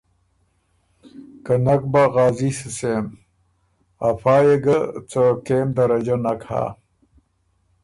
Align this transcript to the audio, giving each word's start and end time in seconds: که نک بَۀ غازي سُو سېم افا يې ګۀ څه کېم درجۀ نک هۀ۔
که 1.45 1.53
نک 1.65 1.81
بَۀ 1.91 2.03
غازي 2.13 2.49
سُو 2.57 2.69
سېم 2.77 3.05
افا 4.07 4.35
يې 4.45 4.55
ګۀ 4.63 4.77
څه 5.09 5.21
کېم 5.45 5.67
درجۀ 5.75 6.15
نک 6.23 6.41
هۀ۔ 6.49 6.63